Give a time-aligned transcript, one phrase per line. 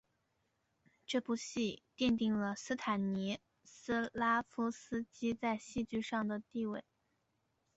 [1.05, 6.83] 这部戏奠定了斯坦尼斯拉夫斯基在戏剧上的地位。